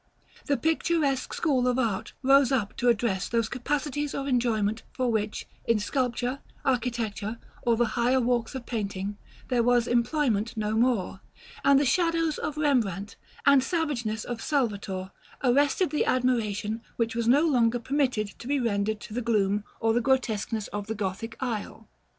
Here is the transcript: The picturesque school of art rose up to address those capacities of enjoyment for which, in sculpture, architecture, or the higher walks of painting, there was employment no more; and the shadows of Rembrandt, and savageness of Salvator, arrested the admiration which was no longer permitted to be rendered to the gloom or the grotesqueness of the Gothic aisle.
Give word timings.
The 0.47 0.57
picturesque 0.57 1.31
school 1.31 1.67
of 1.67 1.77
art 1.77 2.13
rose 2.23 2.51
up 2.51 2.75
to 2.77 2.89
address 2.89 3.29
those 3.29 3.47
capacities 3.47 4.15
of 4.15 4.25
enjoyment 4.25 4.81
for 4.91 5.11
which, 5.11 5.45
in 5.65 5.77
sculpture, 5.77 6.39
architecture, 6.65 7.37
or 7.61 7.77
the 7.77 7.85
higher 7.93 8.19
walks 8.19 8.55
of 8.55 8.65
painting, 8.65 9.19
there 9.49 9.61
was 9.61 9.87
employment 9.87 10.57
no 10.57 10.73
more; 10.73 11.21
and 11.63 11.79
the 11.79 11.85
shadows 11.85 12.39
of 12.39 12.57
Rembrandt, 12.57 13.15
and 13.45 13.63
savageness 13.63 14.23
of 14.23 14.41
Salvator, 14.41 15.11
arrested 15.43 15.91
the 15.91 16.05
admiration 16.05 16.81
which 16.95 17.13
was 17.13 17.27
no 17.27 17.43
longer 17.45 17.77
permitted 17.77 18.29
to 18.39 18.47
be 18.47 18.59
rendered 18.59 18.99
to 19.01 19.13
the 19.13 19.21
gloom 19.21 19.63
or 19.79 19.93
the 19.93 20.01
grotesqueness 20.01 20.65
of 20.69 20.87
the 20.87 20.95
Gothic 20.95 21.37
aisle. 21.39 21.87